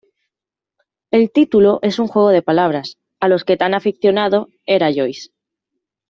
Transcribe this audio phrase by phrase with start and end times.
[1.11, 5.29] El título es un juego de palabras, a los que tan aficionado era Joyce.